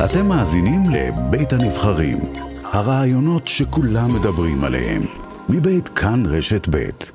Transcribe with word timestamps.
אתם 0.00 0.26
מאזינים 0.28 0.80
לבית 0.90 1.52
הנבחרים, 1.52 2.18
הרעיונות 2.64 3.48
שכולם 3.48 4.08
מדברים 4.20 4.64
עליהם, 4.64 5.02
מבית 5.48 5.88
כאן 5.88 6.22
רשת 6.26 6.68
בית. 6.68 7.12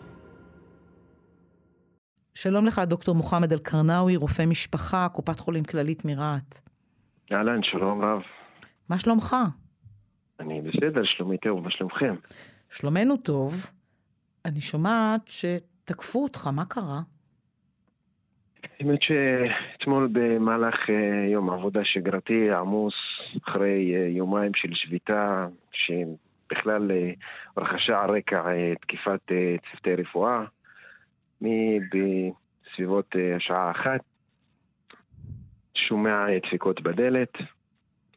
שלום 2.33 2.65
לך, 2.65 2.79
דוקטור 2.79 3.15
מוחמד 3.15 3.51
אל-קרנאווי, 3.51 4.15
רופא 4.15 4.45
משפחה, 4.45 5.07
קופת 5.09 5.39
חולים 5.39 5.63
כללית 5.63 6.05
מרהט. 6.05 6.59
אהלן, 7.31 7.59
שלום 7.63 8.01
רב. 8.01 8.21
מה 8.89 8.99
שלומך? 8.99 9.35
אני 10.39 10.61
בסדר, 10.61 11.01
שלומי 11.17 11.37
טוב, 11.37 11.59
מה 11.63 11.71
שלומכם? 11.71 12.15
שלומנו 12.69 13.17
טוב. 13.17 13.65
אני 14.45 14.61
שומעת 14.61 15.21
שתקפו 15.27 16.23
אותך, 16.23 16.47
מה 16.47 16.65
קרה? 16.65 17.01
האמת 18.79 18.99
שאתמול 19.01 20.09
במהלך 20.11 20.89
אה, 20.89 21.25
יום 21.31 21.49
עבודה 21.49 21.79
שגרתי 21.83 22.51
עמוס, 22.51 22.93
אחרי 23.47 23.95
אה, 23.95 24.07
יומיים 24.07 24.51
של 24.55 24.73
שביתה, 24.73 25.47
שבכלל 25.71 26.91
אה, 26.91 27.11
רכשה 27.57 28.01
על 28.01 28.09
רקע 28.09 28.43
תקיפת 28.81 29.19
צוותי 29.71 29.95
רפואה, 29.95 30.43
בסביבות 31.41 33.15
השעה 33.35 33.71
אחת, 33.71 34.01
שומע 35.75 36.25
דפיקות 36.47 36.81
בדלת, 36.81 37.33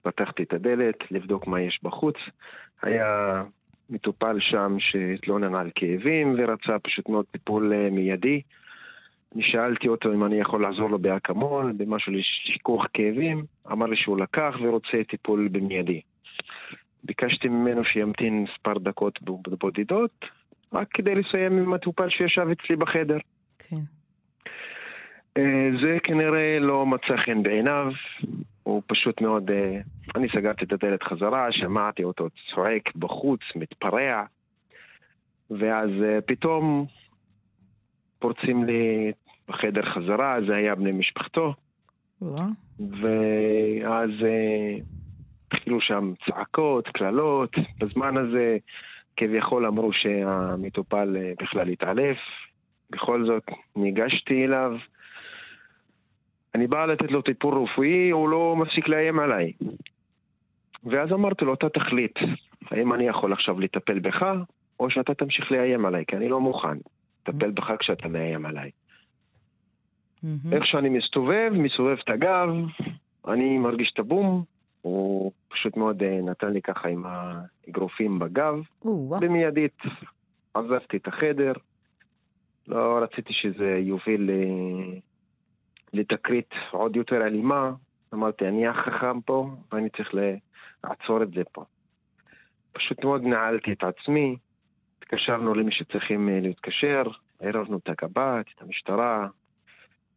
פתחתי 0.03 0.43
את 0.43 0.53
הדלת 0.53 0.97
לבדוק 1.11 1.47
מה 1.47 1.61
יש 1.61 1.81
בחוץ. 1.83 2.17
היה 2.83 3.43
מטופל 3.91 4.37
שם 4.41 4.77
שהתלונן 4.79 5.55
על 5.55 5.71
כאבים 5.75 6.35
ורצה 6.39 6.79
פשוט 6.79 7.09
מאוד 7.09 7.25
טיפול 7.33 7.73
מיידי. 7.91 8.43
אני 9.35 9.43
שאלתי 9.43 9.89
אותו 9.89 10.13
אם 10.13 10.25
אני 10.25 10.41
יכול 10.41 10.63
לעזור 10.63 10.91
לו 10.91 10.99
באקמול, 10.99 11.73
במשהו 11.77 12.13
לשיכוך 12.13 12.87
כאבים, 12.93 13.45
אמר 13.73 13.87
לי 13.87 13.97
שהוא 13.97 14.19
לקח 14.19 14.55
ורוצה 14.63 15.05
טיפול 15.09 15.49
במיידי. 15.49 16.01
ביקשתי 17.05 17.49
ממנו 17.49 17.85
שימתין 17.85 18.43
מספר 18.43 18.79
דקות 18.79 19.19
בודדות, 19.61 20.25
רק 20.73 20.89
כדי 20.95 21.15
לסיים 21.15 21.59
עם 21.59 21.71
מטופל 21.71 22.09
שישב 22.11 22.47
אצלי 22.53 22.77
בחדר. 22.77 23.19
כן. 23.59 23.77
אה, 25.37 25.69
זה 25.83 25.99
כנראה 26.03 26.59
לא 26.61 26.87
מצא 26.87 27.17
חן 27.17 27.43
בעיניו, 27.43 27.93
הוא 28.63 28.83
פשוט 28.87 29.21
מאוד... 29.21 29.51
אה, 29.51 29.81
אני 30.17 30.29
סגרתי 30.29 30.65
את 30.65 30.73
הדלת 30.73 31.03
חזרה, 31.03 31.53
שמעתי 31.53 32.05
אותו 32.05 32.29
צועק 32.55 32.97
בחוץ, 32.97 33.41
מתפרע, 33.57 34.25
ואז 35.51 35.91
אה, 36.05 36.21
פתאום 36.21 36.87
פורצים 38.21 38.65
לי 38.65 39.13
בחדר 39.49 39.83
חזרה, 39.83 40.37
זה 40.47 40.57
היה 40.57 40.75
בני 40.75 40.93
משפחתו. 40.93 41.55
ואז 42.81 44.11
אה, 44.23 44.77
התחילו 45.47 45.81
שם 45.81 46.13
צעקות, 46.27 46.89
קללות. 46.89 47.53
בזמן 47.79 48.17
הזה 48.17 48.57
כביכול 49.17 49.67
אמרו 49.67 49.93
שהמטופל 49.93 51.17
אה, 51.17 51.33
בכלל 51.43 51.69
התעלף. 51.69 52.19
בכל 52.91 53.27
זאת 53.27 53.45
ניגשתי 53.77 54.45
אליו. 54.45 54.73
אני 56.55 56.67
בא 56.67 56.87
לתת 56.87 57.11
לו 57.11 57.23
טיפול 57.23 57.63
רפואי, 57.63 58.11
הוא 58.11 58.29
לא 58.29 58.57
מפסיק 58.57 58.89
לאיים 58.89 59.19
עליי. 59.19 59.53
ואז 60.85 61.13
אמרתי 61.13 61.45
לו, 61.45 61.55
אתה 61.55 61.69
תחליט, 61.69 62.19
האם 62.71 62.93
אני 62.93 63.07
יכול 63.07 63.33
עכשיו 63.33 63.61
לטפל 63.61 63.99
בך, 63.99 64.27
או 64.81 64.91
שאתה 64.91 65.15
תמשיך 65.15 65.53
לאיים 65.53 65.87
עליי, 65.87 66.05
כי 66.07 66.17
אני 66.17 66.29
לא 66.29 66.41
מוכן. 66.41 66.79
לטפל 67.29 67.51
בך 67.51 67.71
כשאתה 67.79 68.09
מאיים 68.09 68.47
עליי. 68.47 68.71
Mm-hmm. 70.25 70.53
איך 70.53 70.67
שאני 70.67 70.89
מסתובב, 70.89 71.51
מסובב 71.53 71.97
את 72.05 72.11
הגב, 72.11 72.49
אני 73.29 73.59
מרגיש 73.59 73.91
את 73.95 73.99
הבום, 73.99 74.45
הוא 74.83 75.33
פשוט 75.49 75.77
מאוד 75.77 76.03
אה, 76.03 76.21
נתן 76.23 76.53
לי 76.53 76.63
ככה 76.63 76.89
עם 76.89 77.05
האגרופים 77.07 78.19
בגב. 78.19 78.55
במיידית 79.21 79.79
עזבתי 80.55 80.97
את 80.97 81.09
החדר, 81.09 81.53
לא 82.69 82.99
רציתי 83.03 83.33
שזה 83.33 83.79
יוביל 83.79 84.31
לתקרית 85.93 86.51
עוד 86.71 86.97
יותר 86.97 87.27
אלימה. 87.27 87.73
אמרתי, 88.15 88.49
אני 88.49 88.67
החכם 88.67 89.21
פה, 89.21 89.51
ואני 89.73 89.89
צריך 89.91 90.15
לעצור 90.85 91.23
את 91.23 91.31
זה 91.31 91.43
פה. 91.53 91.65
פשוט 92.73 93.05
מאוד 93.05 93.23
נעלתי 93.23 93.73
את 93.73 93.85
עצמי, 93.85 94.37
התקשרנו 95.13 95.55
למי 95.55 95.73
שצריכים 95.73 96.29
אה, 96.29 96.41
להתקשר, 96.41 97.03
ערבנו 97.41 97.79
את 97.79 97.89
הקב"ט, 97.89 98.47
את 98.57 98.63
המשטרה, 98.63 99.27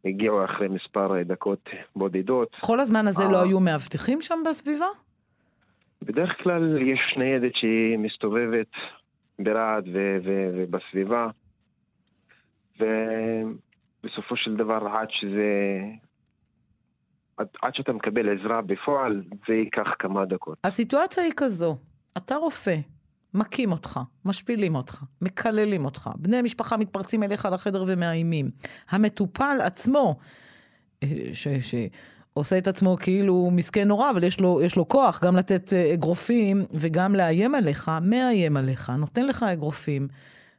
הגיעו 0.05 0.45
אחרי 0.45 0.67
מספר 0.67 1.23
דקות 1.23 1.69
בודדות. 1.95 2.55
כל 2.59 2.79
הזמן 2.79 3.07
הזה 3.07 3.23
לא 3.31 3.37
אה. 3.37 3.43
היו 3.43 3.59
מאבטחים 3.59 4.21
שם 4.21 4.35
בסביבה? 4.49 4.85
בדרך 6.01 6.31
כלל 6.43 6.81
יש 6.81 6.99
ניידת 7.17 7.55
שהיא 7.55 7.97
מסתובבת 7.97 8.71
ברהט 9.39 9.83
ובסביבה, 10.23 11.27
ובסופו 12.79 14.37
של 14.37 14.55
דבר 14.55 14.87
עד 14.87 15.07
שזה... 15.11 15.79
עד, 17.37 17.47
עד 17.61 17.75
שאתה 17.75 17.93
מקבל 17.93 18.39
עזרה 18.39 18.61
בפועל, 18.61 19.23
זה 19.47 19.53
ייקח 19.53 19.87
כמה 19.99 20.25
דקות. 20.25 20.57
הסיטואציה 20.63 21.23
היא 21.23 21.33
כזו, 21.37 21.77
אתה 22.17 22.35
רופא, 22.35 22.75
מכים 23.33 23.71
אותך, 23.71 23.99
משפילים 24.25 24.75
אותך, 24.75 25.03
מקללים 25.21 25.85
אותך, 25.85 26.09
בני 26.15 26.41
משפחה 26.41 26.77
מתפרצים 26.77 27.23
אליך 27.23 27.47
לחדר 27.53 27.83
ומאיימים. 27.87 28.49
המטופל 28.89 29.57
עצמו, 29.61 30.19
אה, 31.03 31.07
ש... 31.33 31.47
ש... 31.47 31.75
עושה 32.33 32.57
את 32.57 32.67
עצמו 32.67 32.97
כאילו 32.97 33.49
מסכן 33.51 33.87
נורא, 33.87 34.09
אבל 34.09 34.23
יש 34.23 34.39
לו, 34.39 34.59
יש 34.63 34.77
לו 34.77 34.87
כוח 34.87 35.23
גם 35.23 35.35
לתת 35.35 35.73
אה, 35.73 35.93
אגרופים 35.93 36.57
וגם 36.79 37.15
לאיים 37.15 37.55
עליך, 37.55 37.91
מאיים 38.01 38.57
עליך, 38.57 38.89
נותן 38.89 39.27
לך 39.27 39.43
אגרופים. 39.43 40.07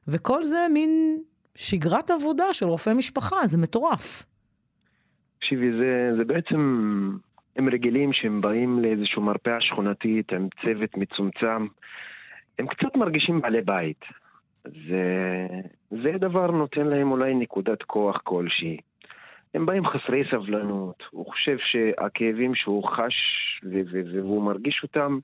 וכל 0.09 0.43
זה 0.43 0.67
מין 0.73 1.19
שגרת 1.55 2.11
עבודה 2.11 2.53
של 2.53 2.67
רופא 2.67 2.91
משפחה, 2.91 3.47
זה 3.47 3.59
מטורף. 3.59 4.27
תקשיבי, 5.39 5.73
זה, 5.73 6.11
זה 6.19 6.25
בעצם, 6.25 6.59
הם 7.57 7.69
רגילים 7.69 8.13
שהם 8.13 8.41
באים 8.41 8.79
לאיזושהי 8.79 9.23
מרפאה 9.23 9.61
שכונתית 9.61 10.33
עם 10.33 10.49
צוות 10.63 10.97
מצומצם. 10.97 11.67
הם 12.59 12.67
קצת 12.67 12.97
מרגישים 12.97 13.41
בעלי 13.41 13.61
בית. 13.61 14.05
זה, 14.65 15.47
זה 15.91 16.13
דבר 16.19 16.51
נותן 16.51 16.87
להם 16.87 17.13
אולי 17.13 17.35
נקודת 17.35 17.83
כוח 17.83 18.21
כלשהי. 18.25 18.77
הם 19.55 19.67
באים 19.67 19.87
חסרי 19.87 20.23
סבלנות, 20.31 21.03
הוא 21.11 21.27
חושב 21.27 21.57
שהכאבים 21.59 22.55
שהוא 22.55 22.85
חש 22.85 23.15
והוא 24.13 24.43
מרגיש 24.43 24.81
אותם, 24.83 25.19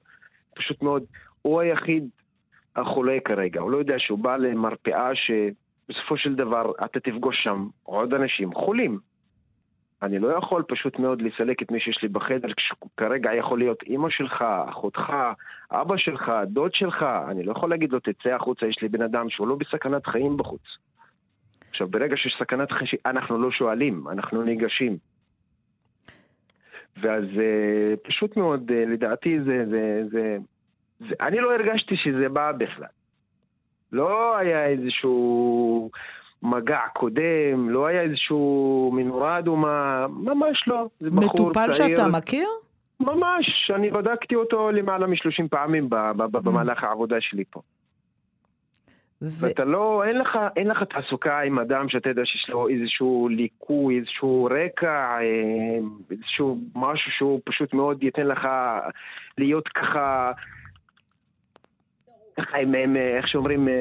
פשוט 0.54 0.82
מאוד, 0.82 1.04
הוא 1.42 1.60
היחיד 1.60 2.08
החולה 2.76 3.16
כרגע, 3.24 3.60
הוא 3.60 3.70
לא 3.70 3.76
יודע 3.76 3.94
שהוא 3.98 4.18
בא 4.18 4.36
למרפאה 4.36 5.10
שבסופו 5.14 6.16
של 6.16 6.34
דבר 6.34 6.72
אתה 6.84 7.00
תפגוש 7.00 7.36
שם 7.44 7.66
עוד 7.82 8.14
אנשים 8.14 8.54
חולים. 8.54 8.98
אני 10.02 10.18
לא 10.18 10.28
יכול 10.28 10.62
פשוט 10.68 10.98
מאוד 10.98 11.22
לסלק 11.22 11.62
את 11.62 11.70
מי 11.70 11.80
שיש 11.80 12.02
לי 12.02 12.08
בחדר, 12.08 12.48
כשכרגע 12.56 13.34
יכול 13.34 13.58
להיות 13.58 13.82
אימא 13.82 14.10
שלך, 14.10 14.44
אחותך, 14.70 15.12
אבא 15.72 15.96
שלך, 15.96 16.32
דוד 16.46 16.74
שלך, 16.74 17.06
אני 17.28 17.42
לא 17.42 17.52
יכול 17.52 17.70
להגיד 17.70 17.92
לו, 17.92 18.00
תצא 18.00 18.28
החוצה, 18.28 18.66
יש 18.66 18.82
לי 18.82 18.88
בן 18.88 19.02
אדם 19.02 19.30
שהוא 19.30 19.48
לא 19.48 19.54
בסכנת 19.54 20.06
חיים 20.06 20.36
בחוץ. 20.36 20.62
עכשיו, 21.70 21.88
ברגע 21.88 22.16
שיש 22.16 22.36
סכנת 22.38 22.72
חיים, 22.72 22.88
אנחנו 23.06 23.38
לא 23.38 23.50
שואלים, 23.50 24.08
אנחנו 24.08 24.42
ניגשים. 24.42 24.96
ואז 26.96 27.24
אה, 27.24 27.94
פשוט 28.02 28.36
מאוד, 28.36 28.70
אה, 28.74 28.84
לדעתי 28.86 29.40
זה, 29.40 29.64
זה, 29.70 30.02
זה, 30.10 30.38
זה, 31.00 31.14
אני 31.20 31.40
לא 31.40 31.54
הרגשתי 31.54 31.96
שזה 31.96 32.28
בא 32.28 32.52
בכלל. 32.52 32.86
לא 33.92 34.36
היה 34.36 34.66
איזשהו 34.66 35.90
מגע 36.42 36.80
קודם, 36.92 37.70
לא 37.70 37.86
היה 37.86 38.02
איזשהו 38.02 38.90
מנורה 38.94 39.38
אדומה, 39.38 40.06
ממש 40.10 40.64
לא. 40.66 40.86
זה 41.00 41.10
בחור 41.10 41.22
צעיר. 41.22 41.48
מטופל 41.48 41.72
שאתה 41.72 42.06
מכיר? 42.18 42.48
ממש, 43.00 43.70
אני 43.74 43.90
בדקתי 43.90 44.34
אותו 44.34 44.70
למעלה 44.70 45.06
מ-30 45.06 45.48
פעמים 45.50 45.88
במהלך 46.16 46.84
העבודה 46.84 47.16
שלי 47.20 47.44
פה. 47.50 47.60
ו... 49.22 49.26
ואתה 49.40 49.64
לא, 49.64 50.04
אין 50.04 50.18
לך, 50.18 50.38
אין 50.56 50.68
לך 50.68 50.82
תעסוקה 50.82 51.40
עם 51.40 51.58
אדם 51.58 51.88
שאתה 51.88 52.08
יודע 52.08 52.22
שיש 52.24 52.50
לו 52.50 52.68
איזשהו 52.68 53.28
ליקוי, 53.28 53.98
איזשהו 53.98 54.48
רקע, 54.50 55.18
אה, 55.20 55.78
איזשהו 56.10 56.58
משהו 56.74 57.10
שהוא 57.12 57.40
פשוט 57.44 57.74
מאוד 57.74 58.02
ייתן 58.02 58.26
לך 58.26 58.48
להיות 59.38 59.68
ככה 59.68 60.32
ככה 62.40 62.58
הם, 62.58 62.74
הם, 62.74 62.96
איך 62.96 63.28
שאומרים, 63.28 63.68
אה, 63.68 63.74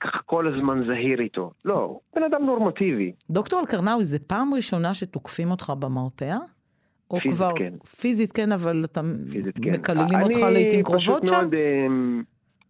ככה 0.00 0.18
כל 0.26 0.54
הזמן 0.54 0.82
זהיר 0.86 1.20
איתו. 1.20 1.52
לא, 1.64 1.98
בן 2.16 2.22
אדם 2.22 2.46
נורמטיבי. 2.46 3.12
דוקטור 3.30 3.60
אלקרנאוי, 3.60 4.04
זה 4.04 4.18
פעם 4.18 4.54
ראשונה 4.54 4.94
שתוקפים 4.94 5.50
אותך 5.50 5.72
במרפאה? 5.80 6.38
או 7.10 7.20
פיזית 7.20 7.36
כבר, 7.36 7.52
כן. 7.58 7.74
פיזית 8.00 8.32
כן, 8.32 8.52
אבל 8.52 8.84
אתה 8.84 9.00
כן. 9.62 9.70
מקללים 9.72 10.22
אותך 10.22 10.38
לעיתים 10.52 10.82
קרובות 10.82 11.02
שם? 11.04 11.12
אני 11.14 11.20
פשוט 11.20 11.32
מאוד, 11.32 11.54
אה, 11.54 11.86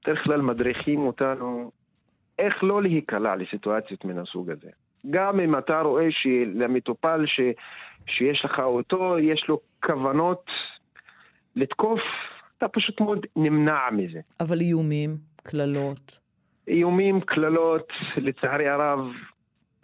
בדרך 0.04 0.24
כלל 0.24 0.40
מדריכים 0.40 1.00
אותנו 1.00 1.70
איך 2.38 2.64
לא 2.64 2.82
להיקלע 2.82 3.36
לסיטואציות 3.36 4.04
מן 4.04 4.18
הסוג 4.18 4.50
הזה. 4.50 4.68
גם 5.10 5.40
אם 5.40 5.58
אתה 5.58 5.80
רואה 5.80 6.06
שלמטופל 6.10 7.24
ש, 7.26 7.40
שיש 8.06 8.44
לך 8.44 8.58
אותו, 8.58 9.18
יש 9.18 9.44
לו 9.48 9.60
כוונות 9.84 10.44
לתקוף, 11.56 12.00
אתה 12.64 12.70
פשוט 12.70 13.00
מאוד 13.00 13.26
נמנע 13.36 13.90
מזה. 13.92 14.20
אבל 14.40 14.60
איומים, 14.60 15.10
קללות. 15.42 16.18
איומים, 16.68 17.20
קללות, 17.20 17.88
לצערי 18.16 18.68
הרב, 18.68 18.98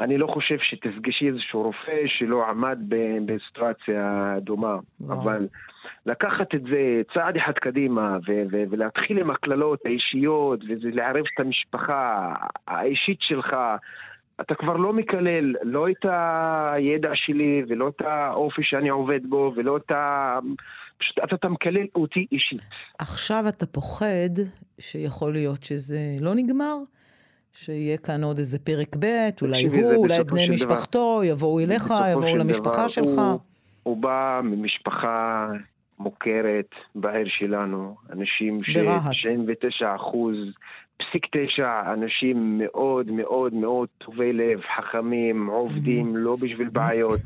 אני 0.00 0.18
לא 0.18 0.26
חושב 0.26 0.56
שתפגשי 0.58 1.28
איזשהו 1.28 1.62
רופא 1.62 2.02
שלא 2.06 2.48
עמד 2.48 2.78
בסיטואציה 3.26 4.34
דומה, 4.40 4.76
וואו. 5.00 5.22
אבל 5.22 5.48
לקחת 6.06 6.54
את 6.54 6.62
זה 6.62 7.02
צעד 7.14 7.36
אחד 7.36 7.52
קדימה 7.52 8.18
ו- 8.28 8.42
ו- 8.52 8.64
ולהתחיל 8.70 9.18
עם 9.18 9.30
הקללות 9.30 9.80
האישיות 9.84 10.60
ולערב 10.82 11.24
את 11.34 11.40
המשפחה 11.40 12.34
האישית 12.68 13.18
שלך, 13.20 13.56
אתה 14.40 14.54
כבר 14.54 14.76
לא 14.76 14.92
מקלל 14.92 15.54
לא 15.62 15.88
את 15.90 16.04
הידע 16.74 17.10
שלי 17.14 17.62
ולא 17.68 17.88
את 17.88 18.02
האופי 18.04 18.62
שאני 18.64 18.88
עובד 18.88 19.20
בו 19.28 19.52
ולא 19.56 19.76
את 19.76 19.90
ה... 19.90 20.38
פשוט 20.98 21.18
אתה, 21.24 21.34
אתה 21.34 21.48
מקלל 21.48 21.86
אותי 21.94 22.26
אישית. 22.32 22.60
עכשיו 22.98 23.44
אתה 23.48 23.66
פוחד 23.66 24.34
שיכול 24.78 25.32
להיות 25.32 25.62
שזה 25.62 26.00
לא 26.20 26.34
נגמר? 26.34 26.76
שיהיה 27.52 27.98
כאן 27.98 28.24
עוד 28.24 28.38
איזה 28.38 28.58
פרק 28.58 28.96
ב', 28.98 29.28
אולי 29.42 29.64
הוא, 29.66 29.94
אולי 29.94 30.24
בני 30.24 30.50
משפחתו, 30.50 31.20
דבר, 31.22 31.24
יבואו 31.24 31.60
אליך, 31.60 31.84
יבואו 32.12 32.36
למשפחה 32.36 32.76
דבר, 32.76 32.88
שלך. 32.88 33.18
הוא, 33.18 33.38
הוא 33.82 33.96
בא 33.96 34.40
ממשפחה 34.44 35.48
מוכרת 35.98 36.70
בעיר 36.94 37.26
שלנו, 37.28 37.96
אנשים 38.12 38.54
ש-99 38.64 39.86
אחוז, 39.96 40.36
פסיק 40.98 41.26
תשע, 41.32 41.92
אנשים 41.92 42.58
מאוד 42.58 43.10
מאוד 43.10 43.54
מאוד 43.54 43.88
טובי 43.98 44.32
לב, 44.32 44.60
חכמים, 44.76 45.46
עובדים, 45.46 46.16
לא 46.16 46.36
בשביל 46.42 46.68
בעיות. 46.68 47.20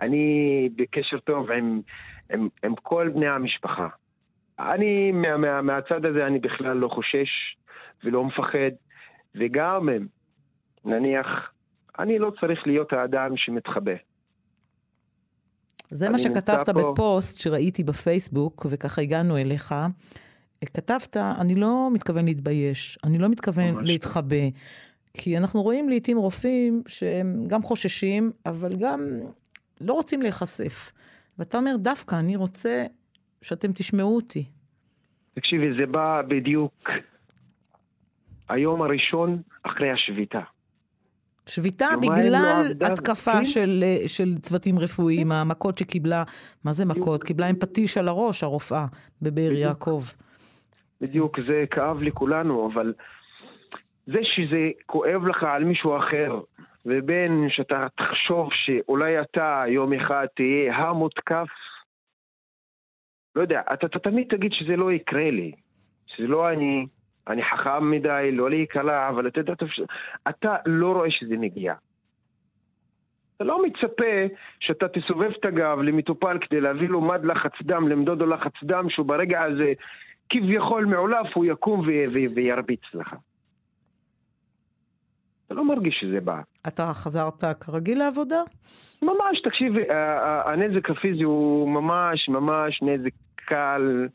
אני 0.00 0.68
בקשר 0.76 1.18
טוב 1.18 1.50
עם, 1.50 1.80
עם, 2.32 2.48
עם 2.64 2.74
כל 2.82 3.10
בני 3.14 3.28
המשפחה. 3.28 3.88
אני, 4.58 5.12
מה, 5.12 5.36
מה, 5.36 5.62
מהצד 5.62 6.04
הזה, 6.04 6.26
אני 6.26 6.38
בכלל 6.38 6.76
לא 6.76 6.88
חושש 6.88 7.56
ולא 8.04 8.24
מפחד. 8.24 8.70
וגם, 9.34 9.88
נניח, 10.84 11.26
אני 11.98 12.18
לא 12.18 12.32
צריך 12.40 12.66
להיות 12.66 12.92
האדם 12.92 13.36
שמתחבא. 13.36 13.92
זה 15.90 16.10
מה 16.10 16.18
שכתבת. 16.18 16.68
בפוסט 16.68 17.40
שראיתי 17.40 17.84
בפייסבוק, 17.84 18.66
וככה 18.70 19.02
הגענו 19.02 19.36
אליך. 19.36 19.74
כתבת, 20.66 21.16
אני 21.16 21.54
לא 21.54 21.88
מתכוון 21.92 22.24
להתבייש, 22.24 22.98
אני 23.04 23.18
לא 23.18 23.28
מתכוון 23.28 23.70
ממש. 23.70 23.86
להתחבא, 23.86 24.36
כי 25.14 25.38
אנחנו 25.38 25.62
רואים 25.62 25.88
לעיתים 25.88 26.16
רופאים 26.16 26.82
שהם 26.86 27.44
גם 27.46 27.62
חוששים, 27.62 28.32
אבל 28.46 28.76
גם 28.76 29.00
לא 29.80 29.92
רוצים 29.92 30.22
להיחשף. 30.22 30.92
ואתה 31.38 31.58
אומר, 31.58 31.76
דווקא 31.78 32.14
אני 32.14 32.36
רוצה 32.36 32.84
שאתם 33.42 33.72
תשמעו 33.72 34.16
אותי. 34.16 34.44
תקשיבי, 35.34 35.66
זה 35.80 35.86
בא 35.86 36.22
בדיוק 36.28 36.90
היום 38.48 38.82
הראשון 38.82 39.42
אחרי 39.62 39.90
השביתה. 39.90 40.40
שביתה 41.46 41.88
בגלל 42.02 42.66
לא 42.80 42.86
התקפה 42.86 43.32
כן? 43.32 43.44
של, 43.44 43.84
של 44.06 44.38
צוותים 44.38 44.78
רפואיים, 44.78 45.26
כן. 45.26 45.32
המכות 45.32 45.78
שקיבלה, 45.78 46.24
מה 46.64 46.72
זה 46.72 46.84
מכות? 46.84 47.24
קיבלה 47.24 47.46
עם 47.46 47.56
פטיש 47.56 47.98
על 47.98 48.08
הראש, 48.08 48.42
הרופאה, 48.42 48.86
בבאר 49.22 49.52
יעקב. 49.52 50.02
בדיוק, 51.00 51.40
זה 51.46 51.64
כאב 51.70 52.02
לכולנו, 52.02 52.70
אבל 52.72 52.94
זה 54.06 54.18
שזה 54.22 54.70
כואב 54.86 55.26
לך 55.26 55.42
על 55.42 55.64
מישהו 55.64 55.96
אחר, 55.96 56.40
ובין 56.86 57.46
שאתה 57.48 57.86
תחשוב 57.96 58.48
שאולי 58.52 59.20
אתה 59.20 59.64
יום 59.68 59.92
אחד 59.92 60.26
תהיה 60.36 60.76
המותקף, 60.76 61.48
לא 63.36 63.42
יודע, 63.42 63.62
אתה, 63.72 63.86
אתה 63.86 63.98
תמיד 63.98 64.26
תגיד 64.30 64.52
שזה 64.52 64.76
לא 64.76 64.92
יקרה 64.92 65.30
לי, 65.30 65.52
שזה 66.06 66.26
לא 66.26 66.50
אני, 66.50 66.84
אני 67.28 67.42
חכם 67.42 67.90
מדי, 67.90 68.30
לא 68.32 68.50
להיקלע, 68.50 69.08
אבל 69.08 69.26
אתה 69.28 69.40
יודע, 69.40 69.52
אתה 70.28 70.56
לא 70.66 70.92
רואה 70.92 71.10
שזה 71.10 71.36
מגיע. 71.36 71.74
אתה 73.36 73.44
לא 73.44 73.62
מצפה 73.62 74.34
שאתה 74.60 74.88
תסובב 74.88 75.30
את 75.38 75.44
הגב 75.44 75.78
למטופל 75.78 76.38
כדי 76.40 76.60
להביא 76.60 76.88
לו 76.88 77.00
מד 77.00 77.24
לחץ 77.24 77.52
דם, 77.62 77.88
למדוד 77.88 78.20
לו 78.20 78.26
לחץ 78.26 78.52
דם, 78.64 78.90
שהוא 78.90 79.06
ברגע 79.06 79.42
הזה 79.42 79.72
כביכול 80.30 80.84
מעולף, 80.84 81.26
הוא 81.34 81.44
יקום 81.44 81.82
וירביץ 82.34 82.80
לך. 82.94 83.14
אתה 85.46 85.54
לא 85.54 85.64
מרגיש 85.64 85.98
שזה 86.00 86.20
בא. 86.20 86.40
אתה 86.68 86.82
חזרת 86.82 87.44
כרגיל 87.60 87.98
לעבודה? 87.98 88.42
ממש, 89.02 89.40
תקשיב, 89.44 89.72
הנזק 90.44 90.90
הפיזי 90.90 91.22
הוא 91.22 91.68
ממש 91.68 92.28
ממש 92.28 92.82
נזק 92.82 93.12
קל. 93.34 94.08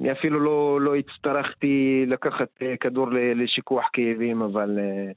אני 0.00 0.12
אפילו 0.12 0.40
לא, 0.40 0.80
לא 0.80 0.96
הצטרכתי 0.96 2.04
לקחת 2.06 2.48
אה, 2.62 2.76
כדור 2.80 3.06
לשיקוח 3.34 3.84
כאבים, 3.92 4.42
אבל 4.42 4.78
אה, 4.78 5.12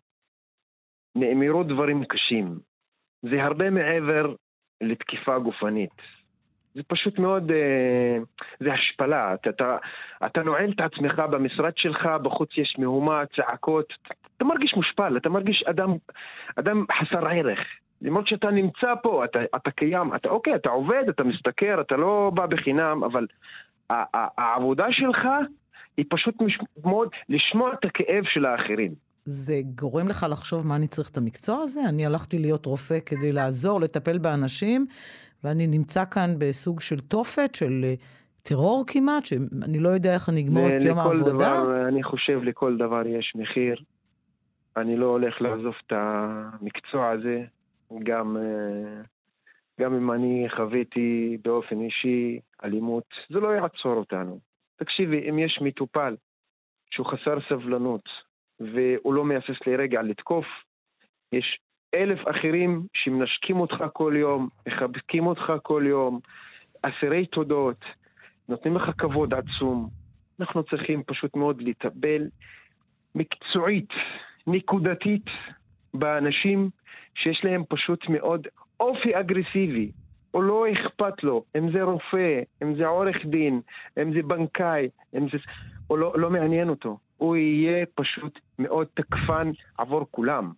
נאמרו 1.15 1.63
דברים 1.63 2.04
קשים. 2.06 2.59
זה 3.21 3.44
הרבה 3.44 3.69
מעבר 3.69 4.36
לתקיפה 4.81 5.39
גופנית. 5.39 6.20
זה 6.75 6.81
פשוט 6.88 7.19
מאוד, 7.19 7.51
אה, 7.51 8.18
זה 8.59 8.73
השפלה. 8.73 9.33
אתה, 9.33 9.50
אתה, 9.50 9.77
אתה 10.25 10.44
נועל 10.44 10.71
את 10.71 10.79
עצמך 10.79 11.19
במשרד 11.31 11.71
שלך, 11.75 12.06
בחוץ 12.23 12.57
יש 12.57 12.75
מהומה, 12.79 13.23
צעקות. 13.35 13.94
אתה 14.38 14.45
מרגיש 14.45 14.73
מושפל, 14.75 15.18
אתה 15.18 15.29
מרגיש 15.29 15.63
אדם, 15.69 15.94
אדם 16.56 16.85
חסר 17.00 17.27
ערך. 17.27 17.59
למרות 18.01 18.27
שאתה 18.27 18.51
נמצא 18.51 18.94
פה, 19.03 19.25
אתה, 19.25 19.39
אתה 19.56 19.71
קיים, 19.71 20.15
אתה 20.15 20.29
אוקיי, 20.29 20.56
אתה 20.56 20.69
עובד, 20.69 21.03
אתה 21.09 21.23
משתכר, 21.23 21.81
אתה 21.81 21.97
לא 21.97 22.31
בא 22.33 22.45
בחינם, 22.45 23.03
אבל 23.03 23.27
העבודה 24.38 24.85
שלך 24.91 25.27
היא 25.97 26.06
פשוט 26.09 26.35
מאוד 26.83 27.09
לשמוע 27.29 27.73
את 27.73 27.85
הכאב 27.85 28.23
של 28.33 28.45
האחרים. 28.45 29.12
זה 29.25 29.53
גורם 29.75 30.07
לך 30.07 30.25
לחשוב 30.29 30.68
מה 30.68 30.75
אני 30.75 30.88
צריך 30.88 31.09
את 31.09 31.18
המקצוע 31.18 31.62
הזה? 31.62 31.81
אני 31.89 32.06
הלכתי 32.06 32.39
להיות 32.39 32.65
רופא 32.65 33.00
כדי 33.06 33.31
לעזור, 33.31 33.81
לטפל 33.81 34.18
באנשים, 34.18 34.85
ואני 35.44 35.68
נמצא 35.68 36.06
כאן 36.06 36.30
בסוג 36.40 36.80
של 36.80 37.00
תופת, 37.00 37.56
של 37.56 37.82
אה, 37.84 37.94
טרור 38.44 38.84
כמעט, 38.88 39.26
שאני 39.26 39.80
לא 39.80 39.90
יודע 39.90 40.14
איך 40.14 40.30
אני 40.30 40.42
אגמור 40.42 40.68
את 40.68 40.84
יום 40.84 41.00
העבודה. 41.00 41.34
דבר, 41.34 41.88
אני 41.88 42.04
חושב 42.04 42.44
לכל 42.44 42.78
דבר 42.78 43.08
יש 43.08 43.34
מחיר. 43.36 43.76
אני 44.78 44.98
לא 44.98 45.06
הולך 45.06 45.42
לעזוב 45.42 45.74
את 45.88 45.94
המקצוע 45.96 47.10
הזה, 47.10 47.44
גם, 48.04 48.38
אה, 48.38 49.02
גם 49.82 49.94
אם 49.94 50.12
אני 50.12 50.48
חוויתי 50.56 51.38
באופן 51.44 51.81
אישי 51.81 52.40
אלימות, 52.64 53.06
זה 53.30 53.40
לא 53.40 53.48
יעצור 53.48 53.94
אותנו. 53.94 54.40
תקשיבי, 54.76 55.30
אם 55.30 55.40
יש 55.40 55.60
מטופל 55.62 56.16
שהוא 56.92 57.06
חסר 57.06 57.38
סבלנות 57.50 58.04
והוא 58.60 59.14
לא 59.14 59.26
מהסס 59.26 59.68
לרגע 59.68 60.02
לתקוף, 60.02 60.45
יש 61.31 61.60
אלף 61.95 62.19
אחרים 62.30 62.86
שמנשקים 62.94 63.60
אותך 63.60 63.83
כל 63.94 64.14
יום, 64.16 64.50
מחבקים 64.68 65.28
אותך 65.28 65.54
כל 65.64 65.83
יום, 65.86 66.19
אסירי 66.81 67.26
תודות, 67.26 67.86
נותנים 68.50 68.76
לך 68.76 68.90
כבוד 68.98 69.33
עצום. 69.33 69.90
אנחנו 70.40 70.64
צריכים 70.64 71.04
פשוט 71.04 71.36
מאוד 71.36 71.62
לטפל 71.62 72.28
מקצועית, 73.16 73.90
נקודתית, 74.48 75.26
באנשים 75.94 76.69
שיש 77.16 77.42
להם 77.44 77.64
פשוט 77.69 78.10
מאוד 78.10 78.48
אופי 78.80 79.19
אגרסיבי, 79.19 79.92
או 80.33 80.42
לא 80.42 80.66
אכפת 80.74 81.24
לו, 81.24 81.44
אם 81.57 81.71
זה 81.71 81.83
רופא, 81.83 82.42
אם 82.64 82.76
זה 82.76 82.88
עורך 82.88 83.26
דין, 83.26 83.62
אם 84.02 84.14
זה 84.14 84.21
בנקאי, 84.24 84.90
אם 85.18 85.30
זה... 85.30 85.38
או 85.90 85.98
לא, 85.98 86.14
לא 86.18 86.30
מעניין 86.30 86.69
אותו. 86.69 86.98
הוא 87.18 87.36
יהיה 87.36 87.86
פשוט 87.95 88.40
מאוד 88.60 88.88
תקפן 88.94 89.52
עבור 89.78 90.07
כולם. 90.12 90.52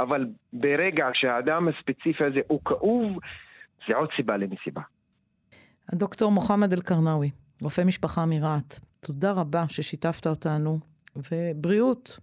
אבל 0.00 0.26
ברגע 0.52 1.06
שהאדם 1.14 1.68
הספציפי 1.68 2.24
הזה 2.24 2.40
הוא 2.48 2.60
כאוב, 2.64 3.18
זה 3.88 3.94
עוד 3.94 4.08
סיבה 4.16 4.36
למסיבה. 4.36 4.80
הדוקטור 5.92 6.30
מוחמד 6.32 6.72
אל-קרנאווי, 6.72 7.30
רופא 7.62 7.82
משפחה 7.86 8.26
מרהט, 8.26 8.78
תודה 9.00 9.32
רבה 9.32 9.64
ששיתפת 9.68 10.26
אותנו, 10.26 10.78
ובריאות. 11.16 12.18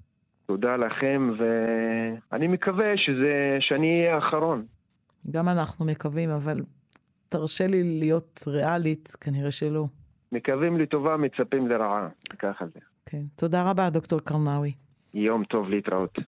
תודה 0.46 0.76
לכם, 0.76 1.32
ואני 2.32 2.48
מקווה 2.48 2.98
שזה, 2.98 3.58
שאני 3.60 4.02
אהיה 4.02 4.16
האחרון. 4.16 4.66
גם 5.32 5.50
אנחנו 5.50 5.86
מקווים, 5.86 6.30
אבל 6.30 6.62
תרשה 7.30 7.68
לי 7.68 8.00
להיות 8.00 8.44
ריאלית, 8.48 9.10
כנראה 9.22 9.52
שלא. 9.52 9.86
מקווים 10.32 10.80
לטובה, 10.80 11.18
מצפים 11.18 11.68
לרעה, 11.68 12.08
ככה 12.40 12.66
זה. 12.66 12.80
כן. 13.06 13.22
תודה 13.36 13.70
רבה, 13.70 13.90
דוקטור 13.90 14.20
קרנאווי. 14.20 14.72
יום 15.14 15.44
טוב 15.44 15.70
להתראות. 15.70 16.20